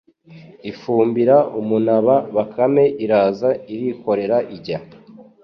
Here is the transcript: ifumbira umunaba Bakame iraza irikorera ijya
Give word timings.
ifumbira 0.71 1.35
umunaba 1.59 2.15
Bakame 2.35 2.83
iraza 3.03 3.49
irikorera 3.73 4.37
ijya 4.55 4.77